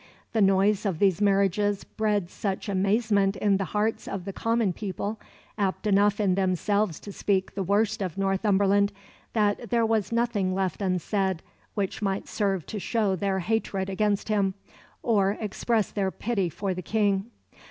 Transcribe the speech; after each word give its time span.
"The 0.33 0.41
noise 0.41 0.83
of 0.83 0.97
these 0.97 1.21
marriages 1.21 1.83
bred 1.83 2.31
such 2.31 2.67
amazement 2.67 3.35
in 3.35 3.57
the 3.57 3.65
hearts 3.65 4.07
of 4.07 4.25
the 4.25 4.33
common 4.33 4.73
people, 4.73 5.19
apt 5.59 5.85
enough 5.85 6.19
in 6.19 6.33
themselves 6.33 6.99
to 7.01 7.11
speak 7.11 7.53
the 7.53 7.61
worst 7.61 8.01
of 8.01 8.17
Northumberland, 8.17 8.91
that 9.33 9.69
there 9.69 9.85
was 9.85 10.11
nothing 10.11 10.55
left 10.55 10.81
unsaid 10.81 11.43
which 11.75 12.01
might 12.01 12.27
serve 12.27 12.65
to 12.65 12.79
show 12.79 13.15
their 13.15 13.37
hatred 13.41 13.91
against 13.91 14.27
him, 14.27 14.55
or 15.03 15.37
express 15.39 15.91
their 15.91 16.09
pity 16.09 16.49
for 16.49 16.73
the 16.73 16.81
King." 16.81 17.27